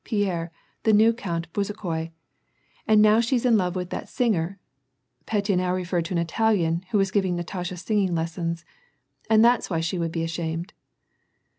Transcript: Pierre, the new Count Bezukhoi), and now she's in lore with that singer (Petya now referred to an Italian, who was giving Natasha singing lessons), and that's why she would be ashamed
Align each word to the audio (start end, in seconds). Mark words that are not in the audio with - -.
Pierre, 0.03 0.51
the 0.81 0.93
new 0.93 1.13
Count 1.13 1.53
Bezukhoi), 1.53 2.09
and 2.87 3.03
now 3.03 3.19
she's 3.19 3.45
in 3.45 3.55
lore 3.55 3.69
with 3.69 3.91
that 3.91 4.09
singer 4.09 4.57
(Petya 5.27 5.55
now 5.57 5.75
referred 5.75 6.05
to 6.05 6.15
an 6.15 6.17
Italian, 6.17 6.83
who 6.89 6.97
was 6.97 7.11
giving 7.11 7.35
Natasha 7.35 7.77
singing 7.77 8.15
lessons), 8.15 8.65
and 9.29 9.45
that's 9.45 9.69
why 9.69 9.79
she 9.79 9.99
would 9.99 10.11
be 10.11 10.23
ashamed 10.23 10.73